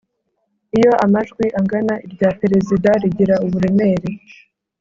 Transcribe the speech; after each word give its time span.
Iyo 0.77 0.91
amajwi 1.05 1.45
angana 1.59 1.93
irya 2.05 2.29
perezida 2.41 2.89
rigira 3.01 3.35
uburemere 3.45 4.09